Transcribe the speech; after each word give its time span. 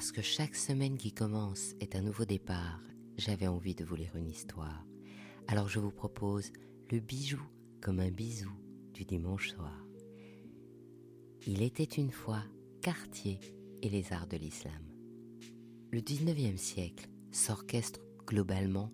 Parce 0.00 0.12
que 0.12 0.22
chaque 0.22 0.56
semaine 0.56 0.96
qui 0.96 1.12
commence 1.12 1.74
est 1.78 1.94
un 1.94 2.00
nouveau 2.00 2.24
départ, 2.24 2.80
j'avais 3.18 3.48
envie 3.48 3.74
de 3.74 3.84
vous 3.84 3.96
lire 3.96 4.16
une 4.16 4.30
histoire. 4.30 4.86
Alors 5.46 5.68
je 5.68 5.78
vous 5.78 5.90
propose 5.90 6.52
le 6.90 7.00
bijou 7.00 7.42
comme 7.82 8.00
un 8.00 8.10
bisou 8.10 8.50
du 8.94 9.04
dimanche 9.04 9.50
soir. 9.50 9.84
Il 11.46 11.60
était 11.60 11.84
une 11.84 12.12
fois 12.12 12.42
Cartier 12.80 13.40
et 13.82 13.90
les 13.90 14.14
arts 14.14 14.26
de 14.26 14.38
l'islam. 14.38 14.82
Le 15.90 16.00
19e 16.00 16.56
siècle 16.56 17.10
s'orchestre 17.30 18.00
globalement 18.26 18.90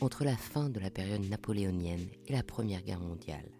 entre 0.00 0.24
la 0.24 0.38
fin 0.38 0.70
de 0.70 0.80
la 0.80 0.90
période 0.90 1.28
napoléonienne 1.28 2.08
et 2.28 2.32
la 2.32 2.42
Première 2.42 2.82
Guerre 2.82 3.00
mondiale. 3.00 3.52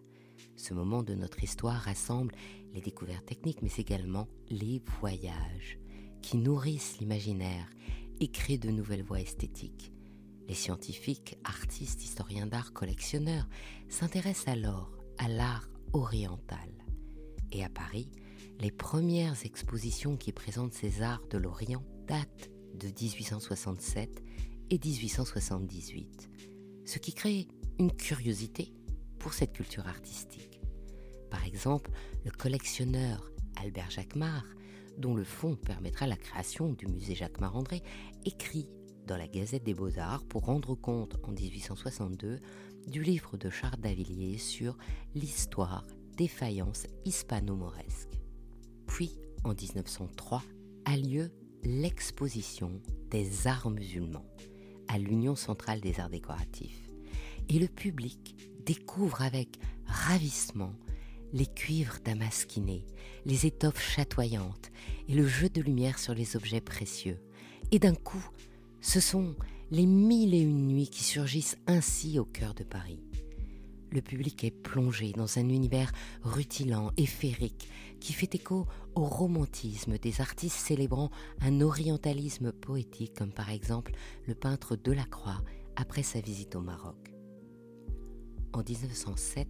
Ce 0.55 0.73
moment 0.73 1.03
de 1.03 1.13
notre 1.13 1.43
histoire 1.43 1.79
rassemble 1.79 2.33
les 2.73 2.81
découvertes 2.81 3.27
techniques, 3.27 3.61
mais 3.61 3.75
également 3.77 4.27
les 4.49 4.81
voyages 4.99 5.77
qui 6.21 6.37
nourrissent 6.37 6.97
l'imaginaire 6.99 7.69
et 8.19 8.29
créent 8.29 8.57
de 8.57 8.69
nouvelles 8.69 9.03
voies 9.03 9.21
esthétiques. 9.21 9.91
Les 10.47 10.55
scientifiques, 10.55 11.37
artistes, 11.43 12.03
historiens 12.03 12.47
d'art, 12.47 12.73
collectionneurs 12.73 13.47
s'intéressent 13.89 14.47
alors 14.47 14.91
à 15.17 15.27
l'art 15.27 15.69
oriental. 15.93 16.69
Et 17.51 17.63
à 17.63 17.69
Paris, 17.69 18.09
les 18.59 18.71
premières 18.71 19.45
expositions 19.45 20.17
qui 20.17 20.31
présentent 20.31 20.73
ces 20.73 21.01
arts 21.01 21.27
de 21.29 21.37
l'Orient 21.37 21.83
datent 22.07 22.49
de 22.75 22.87
1867 22.87 24.23
et 24.69 24.79
1878, 24.79 26.29
ce 26.85 26.99
qui 26.99 27.13
crée 27.13 27.47
une 27.79 27.91
curiosité 27.91 28.73
pour 29.19 29.33
cette 29.33 29.53
culture 29.53 29.87
artistique. 29.87 30.61
Par 31.29 31.45
exemple, 31.45 31.91
le 32.25 32.31
collectionneur 32.31 33.31
Albert 33.61 33.91
Jacquemart, 33.91 34.45
dont 34.97 35.15
le 35.15 35.23
fonds 35.23 35.55
permettra 35.55 36.07
la 36.07 36.17
création 36.17 36.73
du 36.73 36.87
musée 36.87 37.15
Jacquemart-André, 37.15 37.83
écrit 38.25 38.67
dans 39.05 39.17
la 39.17 39.27
Gazette 39.27 39.63
des 39.63 39.73
Beaux-Arts 39.73 40.23
pour 40.25 40.45
rendre 40.45 40.75
compte 40.75 41.17
en 41.23 41.31
1862 41.31 42.39
du 42.87 43.03
livre 43.03 43.37
de 43.37 43.49
Charles 43.49 43.79
Davilliers 43.79 44.37
sur 44.37 44.77
l'histoire 45.15 45.85
des 46.17 46.27
faïences 46.27 46.87
hispano-mauresques. 47.05 48.19
Puis, 48.87 49.11
en 49.43 49.53
1903, 49.53 50.43
a 50.85 50.97
lieu 50.97 51.31
l'exposition 51.63 52.81
des 53.09 53.47
arts 53.47 53.69
musulmans 53.69 54.25
à 54.87 54.97
l'Union 54.97 55.35
centrale 55.35 55.81
des 55.81 55.99
arts 55.99 56.09
décoratifs. 56.09 56.89
Et 57.49 57.59
le 57.59 57.67
public 57.67 58.35
découvre 58.65 59.21
avec 59.21 59.59
ravissement 59.85 60.73
les 61.33 61.45
cuivres 61.45 61.97
damasquinés, 62.03 62.85
les 63.25 63.45
étoffes 63.45 63.81
chatoyantes 63.81 64.71
et 65.07 65.13
le 65.13 65.27
jeu 65.27 65.49
de 65.49 65.61
lumière 65.61 65.99
sur 65.99 66.13
les 66.13 66.35
objets 66.35 66.61
précieux. 66.61 67.19
Et 67.71 67.79
d'un 67.79 67.95
coup, 67.95 68.25
ce 68.81 68.99
sont 68.99 69.35
les 69.71 69.85
mille 69.85 70.33
et 70.33 70.39
une 70.39 70.67
nuits 70.67 70.89
qui 70.89 71.03
surgissent 71.03 71.57
ainsi 71.67 72.19
au 72.19 72.25
cœur 72.25 72.53
de 72.53 72.63
Paris. 72.63 73.01
Le 73.91 74.01
public 74.01 74.43
est 74.43 74.51
plongé 74.51 75.13
dans 75.13 75.37
un 75.37 75.47
univers 75.49 75.91
rutilant 76.21 76.91
et 76.97 77.05
féerique 77.05 77.69
qui 77.99 78.13
fait 78.13 78.35
écho 78.35 78.65
au 78.95 79.03
romantisme 79.03 79.97
des 79.97 80.21
artistes 80.21 80.57
célébrant 80.57 81.09
un 81.41 81.61
orientalisme 81.61 82.51
poétique 82.51 83.13
comme 83.17 83.31
par 83.31 83.49
exemple 83.49 83.93
le 84.25 84.35
peintre 84.35 84.75
Delacroix 84.75 85.41
après 85.75 86.03
sa 86.03 86.19
visite 86.19 86.55
au 86.55 86.61
Maroc. 86.61 87.13
En 88.53 88.63
1907, 88.63 89.47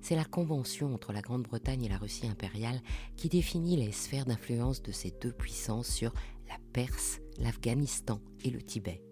c'est 0.00 0.16
la 0.16 0.24
convention 0.24 0.94
entre 0.94 1.12
la 1.12 1.20
Grande-Bretagne 1.20 1.84
et 1.84 1.88
la 1.88 1.98
Russie 1.98 2.26
impériale 2.26 2.80
qui 3.16 3.28
définit 3.28 3.76
les 3.76 3.92
sphères 3.92 4.26
d'influence 4.26 4.82
de 4.82 4.92
ces 4.92 5.10
deux 5.20 5.32
puissances 5.32 5.88
sur 5.88 6.12
la 6.48 6.56
Perse, 6.72 7.20
l'Afghanistan 7.38 8.20
et 8.44 8.50
le 8.50 8.62
Tibet. 8.62 9.02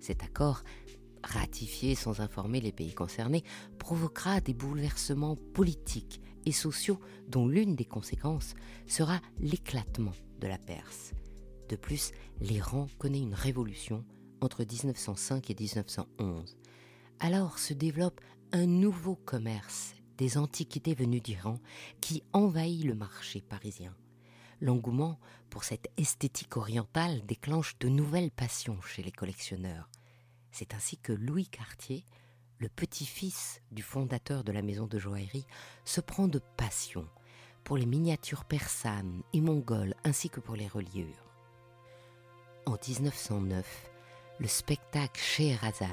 Cet 0.00 0.22
accord 0.22 0.62
ratifié 1.26 1.94
sans 1.94 2.20
informer 2.20 2.60
les 2.60 2.72
pays 2.72 2.94
concernés, 2.94 3.44
provoquera 3.78 4.40
des 4.40 4.54
bouleversements 4.54 5.36
politiques 5.54 6.20
et 6.44 6.52
sociaux 6.52 7.00
dont 7.28 7.48
l'une 7.48 7.74
des 7.74 7.84
conséquences 7.84 8.54
sera 8.86 9.20
l'éclatement 9.40 10.12
de 10.40 10.46
la 10.46 10.58
Perse. 10.58 11.12
De 11.68 11.76
plus, 11.76 12.12
l'Iran 12.40 12.86
connaît 12.98 13.20
une 13.20 13.34
révolution 13.34 14.04
entre 14.40 14.64
1905 14.64 15.50
et 15.50 15.56
1911. 15.58 16.56
Alors 17.18 17.58
se 17.58 17.74
développe 17.74 18.20
un 18.52 18.66
nouveau 18.66 19.16
commerce 19.16 19.95
des 20.18 20.38
antiquités 20.38 20.94
venues 20.94 21.20
d'Iran 21.20 21.58
qui 22.00 22.22
envahit 22.32 22.84
le 22.84 22.94
marché 22.94 23.40
parisien. 23.40 23.94
L'engouement 24.60 25.18
pour 25.50 25.64
cette 25.64 25.88
esthétique 25.96 26.56
orientale 26.56 27.24
déclenche 27.26 27.78
de 27.78 27.88
nouvelles 27.88 28.30
passions 28.30 28.80
chez 28.82 29.02
les 29.02 29.12
collectionneurs. 29.12 29.88
C'est 30.50 30.74
ainsi 30.74 30.96
que 30.96 31.12
Louis 31.12 31.46
Cartier, 31.46 32.04
le 32.58 32.68
petit-fils 32.68 33.60
du 33.70 33.82
fondateur 33.82 34.44
de 34.44 34.52
la 34.52 34.62
maison 34.62 34.86
de 34.86 34.98
joaillerie, 34.98 35.46
se 35.84 36.00
prend 36.00 36.28
de 36.28 36.40
passion 36.56 37.06
pour 37.64 37.76
les 37.76 37.84
miniatures 37.84 38.44
persanes 38.44 39.22
et 39.32 39.40
mongoles 39.40 39.94
ainsi 40.04 40.30
que 40.30 40.40
pour 40.40 40.56
les 40.56 40.68
reliures. 40.68 41.26
En 42.64 42.76
1909, 42.88 43.90
le 44.38 44.48
spectacle 44.48 45.20
Scheherazade, 45.20 45.88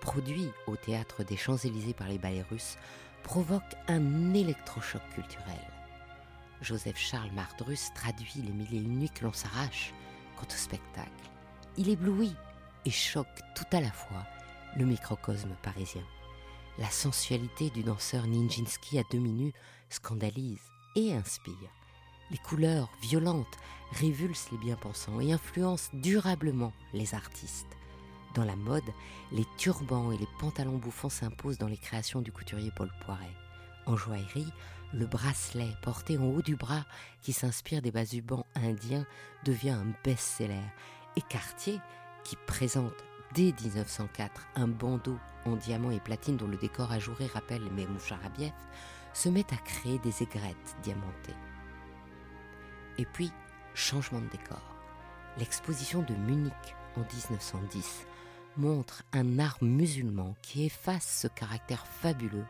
produit 0.00 0.50
au 0.66 0.76
théâtre 0.76 1.24
des 1.24 1.36
Champs-Élysées 1.36 1.94
par 1.94 2.08
les 2.08 2.18
ballets 2.18 2.42
russes, 2.42 2.76
provoque 3.24 3.74
un 3.88 4.34
électrochoc 4.34 5.02
culturel. 5.14 5.60
Joseph 6.60 6.98
Charles 6.98 7.32
Mardrus 7.32 7.92
traduit 7.94 8.42
les 8.42 8.52
mille 8.52 8.74
et 8.74 8.80
nuits 8.80 9.10
que 9.10 9.24
l'on 9.24 9.32
s'arrache 9.32 9.92
quant 10.36 10.46
au 10.46 10.56
spectacle. 10.56 11.10
Il 11.76 11.88
éblouit 11.88 12.36
et 12.84 12.90
choque 12.90 13.40
tout 13.56 13.76
à 13.76 13.80
la 13.80 13.90
fois 13.90 14.24
le 14.76 14.84
microcosme 14.84 15.56
parisien. 15.62 16.04
La 16.78 16.90
sensualité 16.90 17.70
du 17.70 17.82
danseur 17.82 18.26
Nijinsky 18.26 18.98
à 18.98 19.02
demi 19.10 19.32
nu 19.32 19.52
scandalise 19.88 20.62
et 20.94 21.12
inspire. 21.14 21.70
Les 22.30 22.38
couleurs 22.38 22.90
violentes 23.02 23.58
révulsent 23.92 24.50
les 24.52 24.58
bien-pensants 24.58 25.20
et 25.20 25.32
influencent 25.32 25.90
durablement 25.94 26.72
les 26.92 27.14
artistes. 27.14 27.76
Dans 28.34 28.44
la 28.44 28.56
mode, 28.56 28.82
les 29.30 29.46
turbans 29.56 30.10
et 30.10 30.18
les 30.18 30.28
pantalons 30.40 30.76
bouffants 30.76 31.08
s'imposent 31.08 31.58
dans 31.58 31.68
les 31.68 31.76
créations 31.76 32.20
du 32.20 32.32
couturier 32.32 32.72
Paul 32.74 32.90
Poiret. 33.04 33.30
En 33.86 33.96
joaillerie, 33.96 34.52
le 34.92 35.06
bracelet 35.06 35.70
porté 35.82 36.18
en 36.18 36.24
haut 36.24 36.42
du 36.42 36.56
bras 36.56 36.84
qui 37.22 37.32
s'inspire 37.32 37.80
des 37.80 37.92
basubans 37.92 38.44
indiens 38.56 39.06
devient 39.44 39.70
un 39.70 39.86
best-seller. 40.02 40.64
Et 41.16 41.22
Cartier 41.22 41.80
qui 42.24 42.34
présente 42.46 43.04
dès 43.34 43.52
1904 43.62 44.48
un 44.56 44.66
bandeau 44.66 45.16
en 45.44 45.54
diamant 45.54 45.92
et 45.92 46.00
platine 46.00 46.36
dont 46.36 46.48
le 46.48 46.56
décor 46.56 46.90
ajouré 46.90 47.26
rappelle 47.26 47.62
les 47.76 47.86
Moucharabiev, 47.86 48.52
se 49.12 49.28
met 49.28 49.46
à 49.52 49.56
créer 49.56 49.98
des 49.98 50.22
aigrettes 50.22 50.76
diamantées. 50.82 51.36
Et 52.98 53.04
puis, 53.04 53.30
changement 53.74 54.20
de 54.20 54.28
décor. 54.28 54.74
L'exposition 55.38 56.02
de 56.02 56.14
Munich 56.14 56.74
en 56.96 57.00
1910 57.00 58.06
montre 58.56 59.02
un 59.12 59.38
art 59.38 59.58
musulman 59.62 60.34
qui 60.42 60.64
efface 60.64 61.20
ce 61.22 61.28
caractère 61.28 61.86
fabuleux 61.86 62.46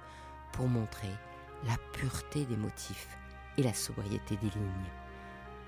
pour 0.52 0.68
montrer 0.68 1.10
la 1.66 1.76
pureté 1.92 2.44
des 2.44 2.56
motifs 2.56 3.16
et 3.56 3.62
la 3.62 3.74
sobriété 3.74 4.36
des 4.36 4.50
lignes. 4.50 4.92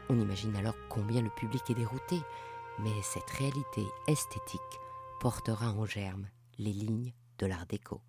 On 0.08 0.20
imagine 0.20 0.54
alors 0.56 0.76
combien 0.88 1.22
le 1.22 1.30
public 1.30 1.62
est 1.70 1.74
dérouté, 1.74 2.20
mais 2.78 3.02
cette 3.02 3.30
réalité 3.30 3.84
esthétique 4.06 4.60
portera 5.20 5.72
en 5.72 5.86
germe 5.86 6.28
les 6.58 6.72
lignes 6.72 7.12
de 7.38 7.46
l'art 7.46 7.66
déco. 7.66 8.00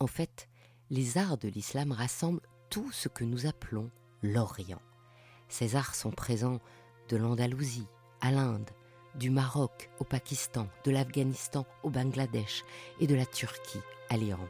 En 0.00 0.06
fait, 0.06 0.48
les 0.90 1.18
arts 1.18 1.38
de 1.38 1.48
l'islam 1.48 1.92
rassemblent 1.92 2.46
tout 2.70 2.90
ce 2.92 3.08
que 3.08 3.24
nous 3.24 3.46
appelons 3.46 3.90
l'Orient. 4.22 4.80
Ces 5.48 5.76
arts 5.76 5.94
sont 5.94 6.10
présents 6.10 6.60
de 7.08 7.16
l'Andalousie 7.16 7.88
à 8.20 8.30
l'Inde, 8.30 8.70
du 9.14 9.30
Maroc 9.30 9.90
au 9.98 10.04
Pakistan, 10.04 10.68
de 10.84 10.90
l'Afghanistan 10.90 11.66
au 11.82 11.90
Bangladesh 11.90 12.64
et 13.00 13.06
de 13.06 13.14
la 13.14 13.26
Turquie 13.26 13.80
à 14.10 14.16
l'Iran. 14.16 14.48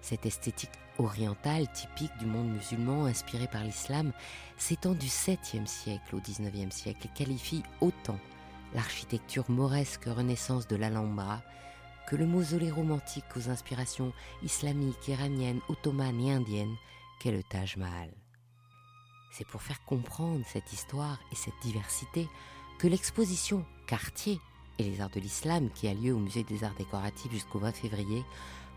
Cette 0.00 0.26
esthétique 0.26 0.70
orientale 0.98 1.70
typique 1.72 2.16
du 2.18 2.26
monde 2.26 2.50
musulman 2.50 3.06
inspirée 3.06 3.48
par 3.48 3.64
l'islam 3.64 4.12
s'étend 4.58 4.92
du 4.92 5.06
7e 5.06 5.66
siècle 5.66 6.14
au 6.14 6.20
19e 6.20 6.70
siècle 6.70 7.06
et 7.06 7.18
qualifie 7.18 7.62
autant 7.80 8.18
l'architecture 8.74 9.50
mauresque 9.50 10.04
renaissance 10.04 10.66
de 10.66 10.76
l'Alhambra 10.76 11.42
que 12.06 12.16
le 12.16 12.26
mausolée 12.26 12.70
romantique 12.70 13.24
aux 13.36 13.48
inspirations 13.48 14.12
islamiques, 14.42 15.08
iraniennes, 15.08 15.60
ottomanes 15.68 16.20
et 16.20 16.32
indiennes 16.32 16.76
qu'est 17.20 17.32
le 17.32 17.42
Taj 17.42 17.76
Mahal. 17.76 18.10
C'est 19.32 19.46
pour 19.46 19.62
faire 19.62 19.82
comprendre 19.84 20.44
cette 20.46 20.72
histoire 20.72 21.18
et 21.32 21.34
cette 21.34 21.58
diversité 21.62 22.28
que 22.78 22.86
l'exposition 22.86 23.64
Cartier 23.86 24.40
et 24.78 24.82
les 24.82 25.00
arts 25.00 25.10
de 25.10 25.20
l'islam 25.20 25.70
qui 25.70 25.88
a 25.88 25.94
lieu 25.94 26.12
au 26.12 26.18
musée 26.18 26.42
des 26.44 26.64
arts 26.64 26.74
décoratifs 26.76 27.32
jusqu'au 27.32 27.58
20 27.58 27.72
février 27.72 28.24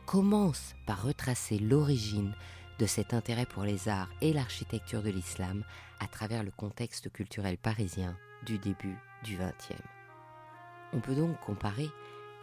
commence 0.05 0.75
par 0.85 1.03
retracer 1.03 1.59
l'origine 1.59 2.33
de 2.79 2.85
cet 2.85 3.13
intérêt 3.13 3.45
pour 3.45 3.63
les 3.63 3.89
arts 3.89 4.09
et 4.21 4.33
l'architecture 4.33 5.01
de 5.01 5.09
l'islam 5.09 5.63
à 5.99 6.07
travers 6.07 6.43
le 6.43 6.51
contexte 6.51 7.11
culturel 7.11 7.57
parisien 7.57 8.15
du 8.45 8.59
début 8.59 8.97
du 9.23 9.37
XXe. 9.37 9.81
On 10.93 10.99
peut 10.99 11.15
donc 11.15 11.39
comparer 11.39 11.89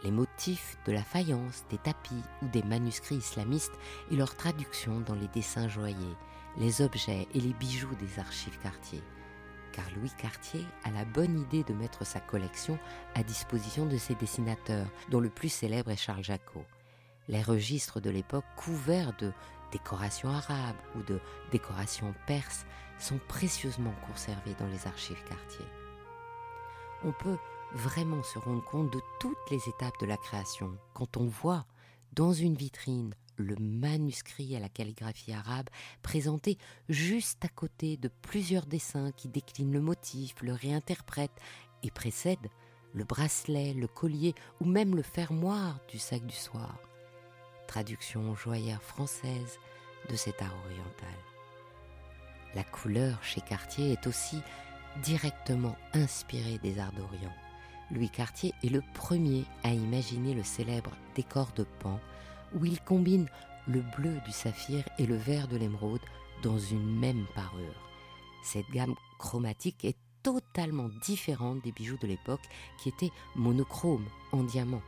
les 0.03 0.11
motifs 0.11 0.77
de 0.85 0.91
la 0.91 1.03
faïence, 1.03 1.63
des 1.69 1.77
tapis 1.77 2.21
ou 2.41 2.47
des 2.49 2.63
manuscrits 2.63 3.15
islamistes 3.15 3.73
et 4.11 4.15
leur 4.15 4.35
traduction 4.35 4.99
dans 4.99 5.15
les 5.15 5.29
dessins 5.29 5.69
joailliers, 5.69 6.15
les 6.57 6.81
objets 6.81 7.27
et 7.33 7.39
les 7.39 7.53
bijoux 7.53 7.95
des 7.95 8.19
archives 8.19 8.59
Cartier. 8.61 9.01
Car 9.75 9.91
Louis 9.97 10.11
Cartier 10.17 10.65
a 10.85 10.91
la 10.91 11.03
bonne 11.03 11.37
idée 11.37 11.63
de 11.63 11.73
mettre 11.73 12.05
sa 12.05 12.21
collection 12.21 12.79
à 13.13 13.23
disposition 13.23 13.85
de 13.85 13.97
ses 13.97 14.15
dessinateurs, 14.15 14.87
dont 15.09 15.19
le 15.19 15.29
plus 15.29 15.49
célèbre 15.49 15.91
est 15.91 15.97
Charles 15.97 16.23
Jacot. 16.23 16.63
Les 17.27 17.41
registres 17.41 17.99
de 17.99 18.09
l'époque 18.09 18.45
couverts 18.55 19.11
de 19.17 19.33
décorations 19.73 20.29
arabes 20.29 20.77
ou 20.95 21.03
de 21.03 21.19
décorations 21.51 22.15
perses 22.25 22.65
sont 22.99 23.19
précieusement 23.27 23.93
conservés 24.07 24.55
dans 24.57 24.67
les 24.67 24.87
archives 24.87 25.23
Cartier. 25.27 25.65
On 27.03 27.11
peut 27.11 27.37
vraiment 27.73 28.23
se 28.23 28.39
rendre 28.39 28.63
compte 28.63 28.93
de 28.93 29.01
toutes 29.19 29.51
les 29.51 29.67
étapes 29.67 29.99
de 29.99 30.05
la 30.05 30.15
création 30.15 30.77
quand 30.93 31.17
on 31.17 31.25
voit 31.25 31.65
dans 32.13 32.31
une 32.31 32.55
vitrine 32.55 33.13
le 33.37 33.55
manuscrit 33.57 34.55
à 34.55 34.59
la 34.59 34.69
calligraphie 34.69 35.33
arabe 35.33 35.69
présenté 36.01 36.57
juste 36.89 37.43
à 37.45 37.49
côté 37.49 37.97
de 37.97 38.09
plusieurs 38.21 38.65
dessins 38.65 39.11
qui 39.11 39.27
déclinent 39.27 39.73
le 39.73 39.81
motif, 39.81 40.35
le 40.41 40.53
réinterprètent 40.53 41.39
et 41.83 41.91
précèdent 41.91 42.49
le 42.93 43.03
bracelet, 43.03 43.73
le 43.73 43.87
collier 43.87 44.33
ou 44.61 44.65
même 44.65 44.95
le 44.95 45.03
fermoir 45.03 45.79
du 45.89 45.99
sac 45.99 46.25
du 46.25 46.35
soir. 46.35 46.79
Traduction 47.67 48.33
joyeuse 48.35 48.79
française 48.79 49.59
de 50.09 50.15
cet 50.15 50.41
art 50.41 50.55
oriental. 50.65 51.15
La 52.55 52.63
couleur 52.63 53.21
chez 53.21 53.41
Cartier 53.41 53.91
est 53.91 54.07
aussi 54.07 54.39
directement 55.03 55.75
inspirée 55.93 56.57
des 56.59 56.79
arts 56.79 56.93
d'Orient. 56.93 57.33
Louis 57.91 58.09
Cartier 58.09 58.53
est 58.63 58.69
le 58.69 58.81
premier 58.93 59.43
à 59.63 59.69
imaginer 59.69 60.33
le 60.33 60.43
célèbre 60.43 60.91
décor 61.15 61.49
de 61.55 61.63
Pan, 61.79 61.99
où 62.55 62.65
il 62.65 62.79
combine 62.81 63.27
le 63.67 63.81
bleu 63.97 64.15
du 64.25 64.31
saphir 64.31 64.83
et 64.97 65.05
le 65.05 65.15
vert 65.15 65.47
de 65.47 65.57
l'émeraude 65.57 66.01
dans 66.41 66.57
une 66.57 66.99
même 66.99 67.25
parure. 67.35 67.89
Cette 68.43 68.69
gamme 68.71 68.95
chromatique 69.17 69.85
est 69.85 69.97
totalement 70.23 70.89
différente 71.03 71.61
des 71.63 71.71
bijoux 71.71 71.97
de 71.97 72.07
l'époque 72.07 72.47
qui 72.77 72.89
étaient 72.89 73.11
monochromes 73.35 74.07
en 74.31 74.43
diamant. 74.43 74.81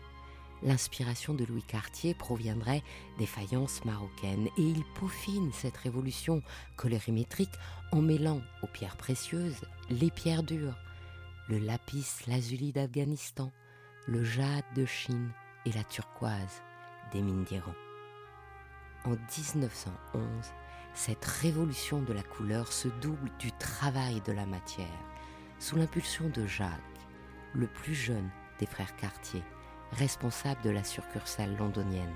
L'inspiration 0.63 1.35
de 1.35 1.45
Louis 1.45 1.63
Cartier 1.63 2.15
proviendrait 2.15 2.83
des 3.19 3.27
faïences 3.27 3.85
marocaines 3.85 4.47
et 4.57 4.61
il 4.63 4.83
peaufine 4.95 5.51
cette 5.53 5.77
révolution 5.77 6.41
colorimétrique 6.75 7.53
en 7.91 8.01
mêlant 8.01 8.41
aux 8.63 8.67
pierres 8.67 8.97
précieuses 8.97 9.61
les 9.91 10.09
pierres 10.09 10.43
dures, 10.43 10.77
le 11.47 11.59
lapis 11.59 12.07
lazuli 12.27 12.71
d'Afghanistan, 12.71 13.51
le 14.07 14.23
jade 14.23 14.65
de 14.75 14.85
Chine 14.85 15.31
et 15.65 15.71
la 15.71 15.83
turquoise 15.83 16.63
des 17.11 17.21
mines 17.21 17.43
d'Iran. 17.43 17.73
En 19.05 19.11
1911, 19.11 20.21
cette 20.93 21.25
révolution 21.25 22.01
de 22.01 22.13
la 22.13 22.23
couleur 22.23 22.71
se 22.71 22.87
double 22.87 23.29
du 23.39 23.51
travail 23.53 24.21
de 24.21 24.31
la 24.31 24.45
matière, 24.45 24.87
sous 25.59 25.75
l'impulsion 25.75 26.29
de 26.29 26.45
Jacques, 26.45 26.71
le 27.53 27.67
plus 27.67 27.95
jeune 27.95 28.29
des 28.59 28.65
frères 28.65 28.95
Cartier, 28.95 29.43
responsable 29.91 30.61
de 30.63 30.69
la 30.69 30.83
succursale 30.83 31.55
londonienne. 31.57 32.15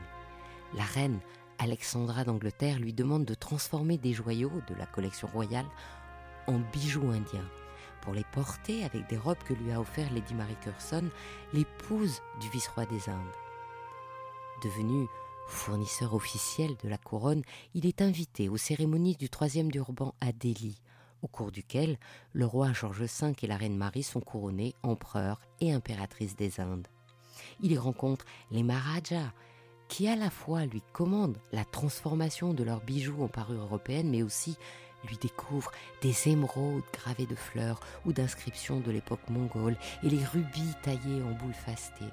La 0.74 0.84
reine 0.84 1.20
Alexandra 1.60 2.24
d'Angleterre 2.24 2.80
lui 2.80 2.94
demande 2.94 3.26
de 3.26 3.36
transformer 3.36 3.98
des 3.98 4.14
joyaux 4.14 4.62
de 4.68 4.76
la 4.76 4.88
collection 4.88 5.28
royale 5.28 5.68
en 6.48 6.60
bijoux 6.74 7.12
indiens 7.12 7.50
pour 8.02 8.14
les 8.14 8.26
porter 8.34 8.84
avec 8.84 9.08
des 9.08 9.18
robes 9.18 9.44
que 9.46 9.54
lui 9.54 9.72
a 9.72 9.80
offert 9.80 10.12
Lady 10.12 10.34
Mary 10.34 10.56
Curson, 10.62 11.10
l'épouse 11.54 12.22
du 12.42 12.50
vice-roi 12.50 12.86
des 12.88 13.10
Indes. 13.10 13.41
Devenu 14.62 15.08
fournisseur 15.48 16.14
officiel 16.14 16.76
de 16.84 16.90
la 16.90 16.98
couronne, 16.98 17.42
il 17.74 17.86
est 17.86 18.02
invité 18.02 18.48
aux 18.48 18.58
cérémonies 18.58 19.16
du 19.16 19.30
troisième 19.30 19.72
durban 19.72 20.14
à 20.22 20.32
Delhi, 20.32 20.80
au 21.24 21.28
cours 21.28 21.52
duquel 21.52 21.98
le 22.34 22.46
roi 22.46 22.72
George 22.72 23.02
V 23.02 23.34
et 23.42 23.48
la 23.48 23.58
reine 23.58 23.76
Marie 23.76 24.04
sont 24.04 24.22
couronnés 24.22 24.76
empereurs 24.84 25.42
et 25.60 25.74
impératrices 25.74 26.36
des 26.36 26.60
Indes. 26.60 26.88
Il 27.62 27.72
y 27.72 27.78
rencontre 27.78 28.26
les 28.52 28.64
Maharajas, 28.64 29.34
qui 29.88 30.08
à 30.08 30.16
la 30.16 30.30
fois 30.30 30.66
lui 30.66 30.84
commandent 30.94 31.42
la 31.52 31.66
transformation 31.66 32.54
de 32.54 32.64
leurs 32.64 32.82
bijoux 32.82 33.24
en 33.24 33.28
parure 33.28 33.62
européenne, 33.62 34.10
mais 34.10 34.24
aussi 34.24 34.58
lui 35.08 35.18
découvre 35.18 35.72
des 36.02 36.30
émeraudes 36.30 36.84
gravées 36.94 37.26
de 37.26 37.36
fleurs 37.36 37.80
ou 38.06 38.14
d'inscriptions 38.14 38.80
de 38.80 38.92
l'époque 38.92 39.28
mongole 39.30 39.78
et 40.04 40.10
les 40.10 40.24
rubis 40.24 40.76
taillés 40.84 41.24
en 41.24 41.32
boules 41.32 41.54
fastées. 41.54 42.06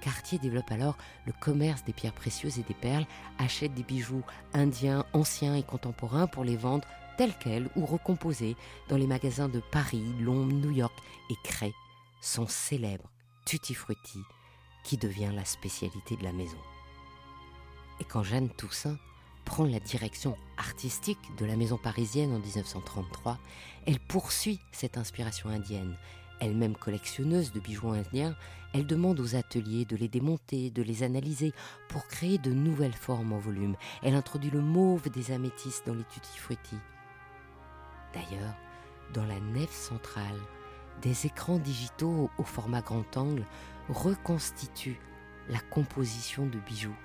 Cartier 0.00 0.38
développe 0.38 0.70
alors 0.70 0.96
le 1.26 1.32
commerce 1.32 1.84
des 1.84 1.92
pierres 1.92 2.12
précieuses 2.12 2.58
et 2.58 2.62
des 2.62 2.74
perles, 2.74 3.06
achète 3.38 3.74
des 3.74 3.82
bijoux 3.82 4.22
indiens, 4.54 5.04
anciens 5.12 5.54
et 5.54 5.62
contemporains 5.62 6.26
pour 6.26 6.44
les 6.44 6.56
vendre 6.56 6.86
tels 7.16 7.34
quels 7.38 7.68
ou 7.76 7.86
recomposés 7.86 8.56
dans 8.88 8.96
les 8.96 9.06
magasins 9.06 9.48
de 9.48 9.60
Paris, 9.72 10.04
Londres, 10.20 10.52
New 10.52 10.70
York 10.70 10.96
et 11.30 11.36
crée 11.42 11.74
son 12.20 12.46
célèbre 12.46 13.10
Tutti 13.46 13.74
Frutti 13.74 14.20
qui 14.84 14.96
devient 14.96 15.32
la 15.34 15.44
spécialité 15.44 16.16
de 16.16 16.24
la 16.24 16.32
maison. 16.32 16.58
Et 18.00 18.04
quand 18.04 18.22
Jeanne 18.22 18.50
Toussaint 18.50 18.98
prend 19.44 19.64
la 19.64 19.80
direction 19.80 20.36
artistique 20.58 21.34
de 21.38 21.46
la 21.46 21.56
maison 21.56 21.78
parisienne 21.78 22.34
en 22.34 22.38
1933, 22.38 23.38
elle 23.86 24.00
poursuit 24.00 24.60
cette 24.72 24.98
inspiration 24.98 25.48
indienne. 25.48 25.96
Elle-même 26.40 26.76
collectionneuse 26.76 27.52
de 27.52 27.60
bijoux 27.60 27.90
indiens, 27.90 28.36
elle 28.74 28.86
demande 28.86 29.20
aux 29.20 29.36
ateliers 29.36 29.84
de 29.84 29.96
les 29.96 30.08
démonter, 30.08 30.70
de 30.70 30.82
les 30.82 31.02
analyser 31.02 31.52
pour 31.88 32.06
créer 32.06 32.38
de 32.38 32.50
nouvelles 32.50 32.92
formes 32.92 33.32
en 33.32 33.38
volume. 33.38 33.76
Elle 34.02 34.14
introduit 34.14 34.50
le 34.50 34.60
mauve 34.60 35.08
des 35.08 35.32
améthystes 35.32 35.86
dans 35.86 35.94
les 35.94 36.04
tutti 36.04 36.38
frutti. 36.38 36.76
D'ailleurs, 38.12 38.54
dans 39.14 39.24
la 39.24 39.40
nef 39.40 39.70
centrale, 39.70 40.40
des 41.02 41.26
écrans 41.26 41.58
digitaux 41.58 42.30
au 42.38 42.42
format 42.42 42.82
grand 42.82 43.16
angle 43.16 43.44
reconstituent 43.88 45.00
la 45.48 45.60
composition 45.60 46.46
de 46.46 46.58
bijoux, 46.58 46.96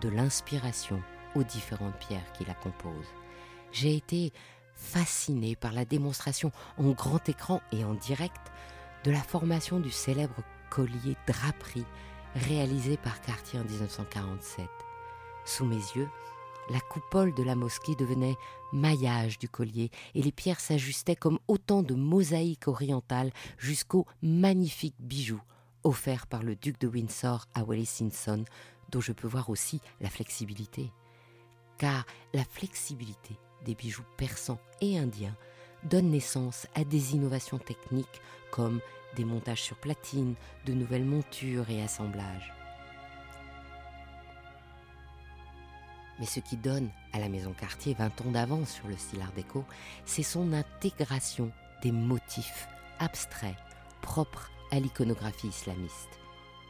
de 0.00 0.08
l'inspiration 0.08 1.02
aux 1.34 1.44
différentes 1.44 1.98
pierres 1.98 2.32
qui 2.32 2.44
la 2.44 2.54
composent. 2.54 3.14
J'ai 3.72 3.94
été 3.94 4.32
fasciné 4.74 5.56
par 5.56 5.72
la 5.72 5.84
démonstration 5.84 6.50
en 6.78 6.90
grand 6.90 7.28
écran 7.28 7.60
et 7.72 7.84
en 7.84 7.94
direct 7.94 8.50
de 9.04 9.10
la 9.10 9.22
formation 9.22 9.80
du 9.80 9.90
célèbre 9.90 10.42
collier 10.70 11.16
draperie 11.26 11.86
réalisé 12.34 12.96
par 12.96 13.20
Cartier 13.20 13.58
en 13.58 13.64
1947. 13.64 14.66
Sous 15.44 15.64
mes 15.64 15.76
yeux, 15.76 16.08
la 16.70 16.80
coupole 16.80 17.34
de 17.34 17.42
la 17.42 17.56
mosquée 17.56 17.96
devenait 17.96 18.36
maillage 18.72 19.38
du 19.38 19.48
collier 19.48 19.90
et 20.14 20.22
les 20.22 20.32
pierres 20.32 20.60
s'ajustaient 20.60 21.16
comme 21.16 21.40
autant 21.48 21.82
de 21.82 21.94
mosaïques 21.94 22.68
orientales 22.68 23.32
jusqu'aux 23.58 24.06
magnifiques 24.22 25.00
bijoux 25.00 25.42
offerts 25.82 26.26
par 26.26 26.42
le 26.42 26.54
duc 26.54 26.78
de 26.78 26.86
Windsor 26.86 27.46
à 27.54 27.64
Wallis 27.64 27.86
Simpson, 27.86 28.44
dont 28.90 29.00
je 29.00 29.12
peux 29.12 29.28
voir 29.28 29.50
aussi 29.50 29.80
la 30.00 30.10
flexibilité 30.10 30.92
car 31.80 32.04
la 32.34 32.44
flexibilité 32.44 33.34
des 33.64 33.74
bijoux 33.74 34.04
persans 34.18 34.60
et 34.82 34.98
indiens 34.98 35.34
donne 35.84 36.10
naissance 36.10 36.66
à 36.74 36.84
des 36.84 37.14
innovations 37.14 37.58
techniques 37.58 38.20
comme 38.50 38.80
des 39.16 39.24
montages 39.24 39.62
sur 39.62 39.76
platine, 39.76 40.34
de 40.66 40.72
nouvelles 40.72 41.04
montures 41.04 41.68
et 41.70 41.82
assemblages. 41.82 42.52
Mais 46.18 46.26
ce 46.26 46.40
qui 46.40 46.56
donne 46.56 46.90
à 47.12 47.18
la 47.18 47.28
maison 47.28 47.54
Cartier 47.58 47.94
20 47.94 48.20
ans 48.20 48.30
d'avance 48.30 48.70
sur 48.70 48.86
le 48.88 48.96
style 48.96 49.22
art 49.22 49.32
déco, 49.32 49.64
c'est 50.04 50.22
son 50.22 50.52
intégration 50.52 51.50
des 51.82 51.92
motifs 51.92 52.68
abstraits 52.98 53.56
propres 54.02 54.50
à 54.70 54.78
l'iconographie 54.78 55.48
islamiste. 55.48 56.20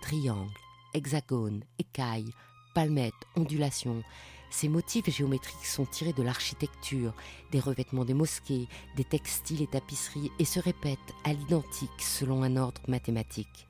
Triangles, 0.02 0.54
hexagones, 0.94 1.64
écailles, 1.78 2.32
palmettes, 2.74 3.12
ondulations, 3.36 4.02
ces 4.50 4.68
motifs 4.68 5.08
géométriques 5.08 5.64
sont 5.64 5.86
tirés 5.86 6.12
de 6.12 6.22
l'architecture, 6.22 7.14
des 7.52 7.60
revêtements 7.60 8.04
des 8.04 8.14
mosquées, 8.14 8.68
des 8.96 9.04
textiles 9.04 9.62
et 9.62 9.66
tapisseries 9.68 10.32
et 10.38 10.44
se 10.44 10.60
répètent 10.60 10.98
à 11.24 11.32
l'identique 11.32 11.90
selon 12.00 12.42
un 12.42 12.56
ordre 12.56 12.82
mathématique. 12.88 13.68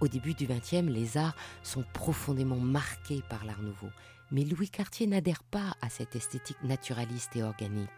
Au 0.00 0.08
début 0.08 0.34
du 0.34 0.46
XXe, 0.46 0.88
les 0.88 1.16
arts 1.16 1.36
sont 1.62 1.84
profondément 1.94 2.60
marqués 2.60 3.22
par 3.30 3.44
l'art 3.44 3.62
nouveau, 3.62 3.88
mais 4.30 4.44
Louis 4.44 4.68
Cartier 4.68 5.06
n'adhère 5.06 5.42
pas 5.42 5.74
à 5.80 5.88
cette 5.88 6.14
esthétique 6.14 6.62
naturaliste 6.62 7.34
et 7.36 7.42
organique. 7.42 7.88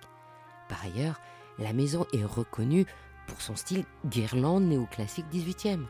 Par 0.69 0.85
ailleurs, 0.85 1.21
la 1.59 1.73
maison 1.73 2.07
est 2.13 2.25
reconnue 2.25 2.87
pour 3.27 3.41
son 3.41 3.57
style 3.57 3.85
guirlande 4.07 4.65
néoclassique 4.65 5.27
XVIIIe. 5.33 5.87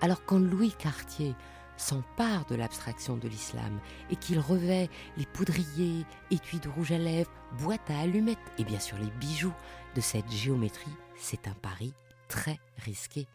Alors 0.00 0.24
quand 0.24 0.38
Louis 0.38 0.72
Cartier 0.78 1.34
s'empare 1.78 2.44
de 2.46 2.54
l'abstraction 2.54 3.16
de 3.16 3.28
l'islam 3.28 3.80
et 4.10 4.16
qu'il 4.16 4.38
revêt 4.38 4.90
les 5.16 5.26
poudriers, 5.26 6.04
étuis 6.30 6.60
de 6.60 6.68
rouge 6.68 6.92
à 6.92 6.98
lèvres, 6.98 7.30
boîtes 7.58 7.90
à 7.90 8.00
allumettes 8.00 8.38
et 8.58 8.64
bien 8.64 8.80
sûr 8.80 8.98
les 8.98 9.10
bijoux 9.12 9.54
de 9.94 10.00
cette 10.00 10.30
géométrie, 10.30 10.92
c'est 11.16 11.48
un 11.48 11.54
pari 11.54 11.94
très 12.28 12.58
risqué. 12.76 13.26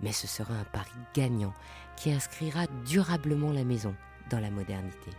Mais 0.00 0.12
ce 0.12 0.26
sera 0.26 0.54
un 0.54 0.64
pari 0.64 0.90
gagnant 1.14 1.54
qui 1.96 2.10
inscrira 2.10 2.66
durablement 2.86 3.52
la 3.52 3.64
maison 3.64 3.94
dans 4.30 4.40
la 4.40 4.50
modernité. 4.50 5.10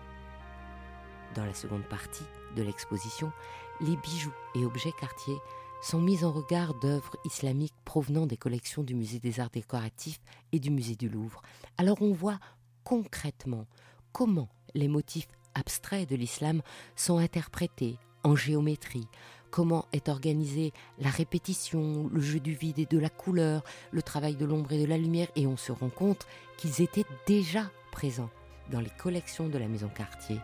Dans 1.35 1.45
la 1.45 1.53
seconde 1.53 1.83
partie 1.85 2.25
de 2.55 2.63
l'exposition, 2.63 3.31
les 3.79 3.95
bijoux 3.97 4.33
et 4.55 4.65
objets 4.65 4.91
quartiers 4.99 5.37
sont 5.81 5.99
mis 5.99 6.23
en 6.23 6.31
regard 6.31 6.75
d'œuvres 6.75 7.15
islamiques 7.25 7.73
provenant 7.85 8.27
des 8.27 8.37
collections 8.37 8.83
du 8.83 8.93
Musée 8.93 9.19
des 9.19 9.39
Arts 9.39 9.49
décoratifs 9.49 10.21
et 10.51 10.59
du 10.59 10.69
Musée 10.69 10.95
du 10.95 11.09
Louvre. 11.09 11.41
Alors 11.81 12.03
on 12.03 12.11
voit 12.13 12.39
concrètement 12.83 13.65
comment 14.11 14.49
les 14.75 14.87
motifs 14.87 15.27
abstraits 15.55 16.07
de 16.07 16.15
l'islam 16.15 16.61
sont 16.95 17.17
interprétés 17.17 17.97
en 18.23 18.35
géométrie, 18.35 19.07
comment 19.49 19.87
est 19.91 20.07
organisée 20.07 20.73
la 20.99 21.09
répétition, 21.09 22.07
le 22.13 22.21
jeu 22.21 22.39
du 22.39 22.53
vide 22.53 22.77
et 22.77 22.85
de 22.85 22.99
la 22.99 23.09
couleur, 23.09 23.63
le 23.89 24.03
travail 24.03 24.35
de 24.35 24.45
l'ombre 24.45 24.73
et 24.73 24.79
de 24.79 24.85
la 24.85 24.99
lumière, 24.99 25.29
et 25.35 25.47
on 25.47 25.57
se 25.57 25.71
rend 25.71 25.89
compte 25.89 26.27
qu'ils 26.59 26.83
étaient 26.83 27.07
déjà 27.25 27.71
présents 27.91 28.29
dans 28.69 28.79
les 28.79 28.91
collections 28.99 29.49
de 29.49 29.57
la 29.57 29.67
maison 29.67 29.89
Cartier 29.89 30.37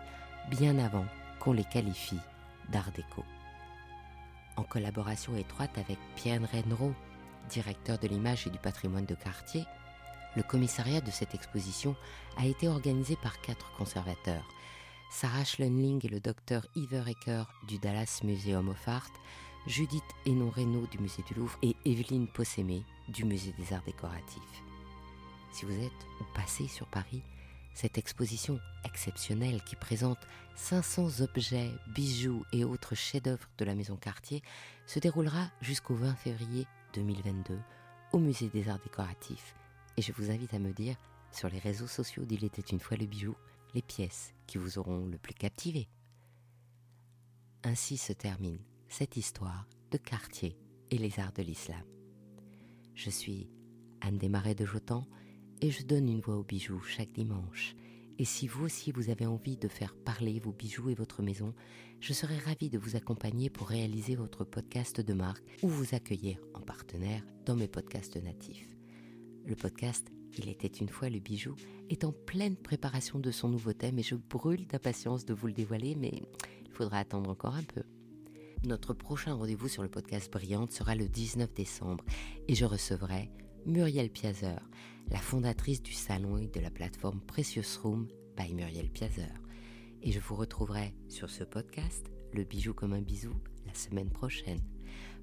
bien 0.50 0.80
avant 0.80 1.06
qu'on 1.40 1.54
les 1.54 1.66
qualifie 1.66 2.18
d'art 2.72 2.92
déco. 2.94 3.24
En 4.56 4.64
collaboration 4.64 5.38
étroite 5.38 5.78
avec 5.78 6.00
Pierre 6.16 6.42
Renro, 6.52 6.96
directeur 7.48 8.00
de 8.00 8.08
l'image 8.08 8.48
et 8.48 8.50
du 8.50 8.58
patrimoine 8.58 9.06
de 9.06 9.14
quartier, 9.14 9.68
le 10.38 10.44
commissariat 10.44 11.02
de 11.02 11.10
cette 11.10 11.34
exposition 11.34 11.96
a 12.38 12.46
été 12.46 12.68
organisé 12.68 13.16
par 13.16 13.42
quatre 13.42 13.72
conservateurs. 13.76 14.48
Sarah 15.10 15.44
Schlunling 15.44 16.06
et 16.06 16.10
le 16.10 16.20
docteur 16.20 16.68
Iver 16.76 17.02
Ecker 17.08 17.44
du 17.68 17.80
Dallas 17.80 18.22
Museum 18.24 18.70
of 18.70 18.88
Art, 18.88 19.12
Judith 19.66 20.04
Hénon 20.28 20.52
Reynaud 20.52 20.86
du 20.92 21.00
Musée 21.00 21.24
du 21.28 21.34
Louvre 21.34 21.58
et 21.64 21.76
Evelyne 21.86 22.28
Possémé 22.28 22.84
du 23.10 23.26
Musée 23.26 23.54
des 23.58 23.74
Arts 23.74 23.84
Décoratifs. 23.84 24.64
Si 25.52 25.66
vous 25.66 25.74
êtes 25.74 26.06
ou 26.22 26.24
passez 26.36 26.68
sur 26.68 26.86
Paris, 26.86 27.24
cette 27.74 27.98
exposition 27.98 28.60
exceptionnelle 28.86 29.64
qui 29.64 29.76
présente 29.76 30.20
500 30.56 31.22
objets, 31.22 31.72
bijoux 31.96 32.46
et 32.54 32.64
autres 32.64 32.94
chefs-d'œuvre 32.94 33.50
de 33.58 33.66
la 33.66 33.74
maison 33.74 33.96
Cartier 33.96 34.44
se 34.86 35.00
déroulera 35.00 35.50
jusqu'au 35.62 35.96
20 35.96 36.14
février 36.14 36.68
2022 36.94 37.58
au 38.12 38.20
Musée 38.20 38.50
des 38.50 38.70
Arts 38.70 38.80
Décoratifs. 38.84 39.56
Et 39.98 40.02
je 40.02 40.12
vous 40.14 40.30
invite 40.32 40.54
à 40.54 40.60
me 40.60 40.72
dire 40.72 40.96
sur 41.32 41.50
les 41.50 41.60
réseaux 41.60 41.88
sociaux 41.88 42.24
d'Il 42.24 42.46
était 42.46 42.62
une 42.62 42.80
fois 42.80 42.98
le 42.98 43.06
bijou 43.06 43.36
les 43.74 43.82
pièces 43.82 44.34
qui 44.46 44.58
vous 44.58 44.78
auront 44.80 45.06
le 45.06 45.18
plus 45.18 45.34
captivé. 45.34 45.88
Ainsi 47.64 47.98
se 47.98 48.14
termine 48.14 48.60
cette 48.88 49.18
histoire 49.18 49.68
de 49.92 49.98
Cartier 49.98 50.58
et 50.92 50.98
les 50.98 51.20
arts 51.20 51.34
de 51.34 51.44
l'islam. 51.44 51.84
Je 52.96 53.10
suis 53.10 53.50
Anne 54.02 54.18
Desmarais 54.18 54.56
de 54.56 54.66
Jotan 54.66 55.06
et 55.62 55.72
je 55.72 55.84
donne 55.84 56.10
une 56.10 56.22
voix 56.22 56.38
aux 56.38 56.44
bijoux 56.44 56.82
chaque 56.82 57.12
dimanche. 57.12 57.76
Et 58.20 58.26
si 58.26 58.48
vous 58.48 58.66
aussi 58.66 58.92
vous 58.92 59.10
avez 59.10 59.26
envie 59.26 59.58
de 59.58 59.68
faire 59.68 59.96
parler 59.96 60.40
vos 60.40 60.52
bijoux 60.52 60.90
et 60.90 60.96
votre 60.96 61.22
maison, 61.22 61.54
je 62.00 62.14
serai 62.14 62.38
ravie 62.38 62.70
de 62.70 62.80
vous 62.80 62.96
accompagner 62.96 63.50
pour 63.50 63.68
réaliser 63.68 64.16
votre 64.16 64.44
podcast 64.44 65.02
de 65.02 65.14
marque 65.14 65.44
ou 65.62 65.68
vous 65.68 65.94
accueillir 65.94 66.40
en 66.54 66.62
partenaire 66.62 67.24
dans 67.46 67.56
mes 67.56 67.68
podcasts 67.68 68.18
natifs. 68.18 68.77
Le 69.48 69.56
podcast 69.56 70.12
Il 70.38 70.50
était 70.50 70.68
une 70.68 70.90
fois 70.90 71.08
le 71.08 71.20
bijou 71.20 71.56
est 71.90 72.04
en 72.04 72.12
pleine 72.12 72.58
préparation 72.58 73.18
de 73.18 73.32
son 73.32 73.48
nouveau 73.48 73.72
thème 73.72 73.98
et 73.98 74.04
je 74.04 74.16
brûle 74.16 74.68
d'impatience 74.68 75.24
de 75.24 75.34
vous 75.34 75.48
le 75.48 75.54
dévoiler, 75.54 75.96
mais 75.96 76.12
il 76.66 76.72
faudra 76.74 76.98
attendre 76.98 77.30
encore 77.30 77.56
un 77.56 77.64
peu. 77.64 77.84
Notre 78.66 78.94
prochain 78.94 79.36
rendez-vous 79.36 79.70
sur 79.70 79.84
le 79.84 79.90
podcast 79.90 80.30
Brillante 80.30 80.74
sera 80.74 80.96
le 80.96 81.08
19 81.08 81.54
décembre 81.54 82.04
et 82.50 82.56
je 82.56 82.66
recevrai 82.66 83.32
Muriel 83.66 84.10
Piazer, 84.10 84.60
la 85.10 85.20
fondatrice 85.20 85.82
du 85.82 85.94
salon 85.94 86.38
et 86.38 86.48
de 86.48 86.60
la 86.60 86.70
plateforme 86.70 87.22
Precious 87.22 87.80
Room 87.82 88.10
by 88.36 88.54
Muriel 88.54 88.90
Piazer. 88.90 89.32
Et 90.04 90.12
je 90.12 90.20
vous 90.20 90.36
retrouverai 90.36 90.94
sur 91.08 91.30
ce 91.30 91.46
podcast, 91.46 92.12
Le 92.34 92.44
bijou 92.44 92.74
comme 92.74 92.92
un 92.92 93.02
bisou, 93.02 93.34
la 93.66 93.74
semaine 93.74 94.10
prochaine. 94.10 94.60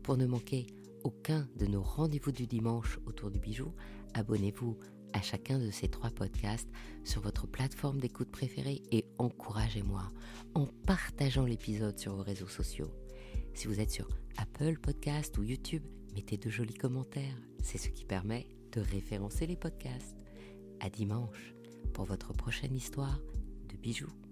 Pour 0.02 0.16
ne 0.16 0.24
manquer 0.24 0.66
aucun 1.04 1.46
de 1.56 1.66
nos 1.66 1.82
rendez-vous 1.82 2.32
du 2.32 2.46
dimanche 2.46 2.98
autour 3.04 3.30
du 3.30 3.38
bijou, 3.38 3.74
abonnez-vous 4.14 4.78
à 5.12 5.20
chacun 5.22 5.58
de 5.58 5.70
ces 5.70 5.88
trois 5.88 6.10
podcasts 6.10 6.68
sur 7.04 7.20
votre 7.20 7.46
plateforme 7.46 8.00
d'écoute 8.00 8.30
préférée 8.30 8.82
et 8.90 9.06
encouragez-moi 9.18 10.08
en 10.54 10.66
partageant 10.86 11.44
l'épisode 11.44 11.98
sur 11.98 12.16
vos 12.16 12.22
réseaux 12.22 12.48
sociaux. 12.48 12.90
Si 13.54 13.68
vous 13.68 13.80
êtes 13.80 13.90
sur 13.90 14.08
Apple 14.36 14.78
Podcast 14.78 15.38
ou 15.38 15.44
YouTube, 15.44 15.84
mettez 16.14 16.36
de 16.36 16.50
jolis 16.50 16.74
commentaires. 16.74 17.38
C'est 17.62 17.78
ce 17.78 17.88
qui 17.88 18.04
permet 18.04 18.48
de 18.72 18.80
référencer 18.80 19.46
les 19.46 19.56
podcasts. 19.56 20.16
À 20.80 20.90
dimanche 20.90 21.54
pour 21.92 22.04
votre 22.04 22.32
prochaine 22.32 22.74
histoire 22.74 23.20
de 23.68 23.76
bijoux. 23.76 24.23